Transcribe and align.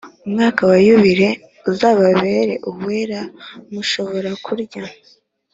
Umwaka 0.27 0.61
wa 0.69 0.77
yubile 0.85 1.27
uzababere 1.69 2.53
uwera 2.69 3.21
mushobora 3.73 4.29
kurya 4.45 4.83